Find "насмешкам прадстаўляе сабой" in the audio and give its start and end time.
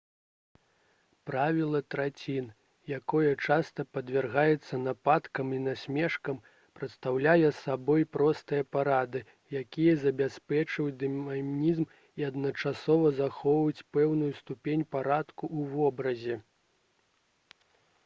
5.65-8.07